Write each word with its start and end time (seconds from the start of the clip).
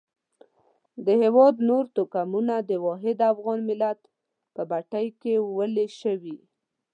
د 1.05 1.07
هېواد 1.21 1.55
نور 1.69 1.83
توکمونه 1.95 2.55
د 2.69 2.71
واحد 2.85 3.17
افغان 3.31 3.59
ملت 3.69 3.99
په 4.53 4.61
بټۍ 4.69 5.07
کې 5.21 5.33
ویلي 5.55 5.87
شوي. 6.01 6.37